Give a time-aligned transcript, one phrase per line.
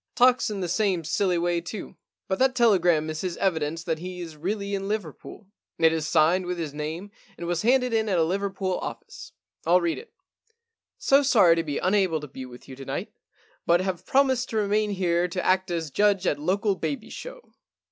[0.15, 1.95] Talks in the same silly way too.
[2.27, 5.45] But that telegram is his evidence that he is really in Liverpool.
[5.77, 9.31] It is signed with his name and was handed in at a Liverpool office,
[9.63, 10.11] ril read it."
[10.97, 13.13] So sorry to be unable to be with you to night,
[13.67, 17.51] but have promised to remain here to act as judge at local baby show."